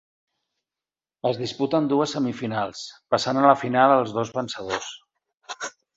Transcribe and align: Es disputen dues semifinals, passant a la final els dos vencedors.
Es 1.31 1.39
disputen 1.41 1.89
dues 1.91 2.15
semifinals, 2.17 2.81
passant 3.15 3.41
a 3.43 3.45
la 3.49 3.55
final 3.65 3.97
els 3.99 4.15
dos 4.17 4.33
vencedors. 4.39 4.89